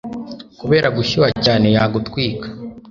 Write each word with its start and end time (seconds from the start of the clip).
kubera 0.59 0.87
gushyuha 0.97 1.29
cyane 1.45 1.67
yagutwika 1.75 2.47